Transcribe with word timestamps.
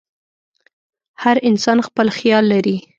هر 1.23 1.37
انسان 1.49 1.77
خپل 1.87 2.07
خیال 2.17 2.43
لري. 2.53 2.75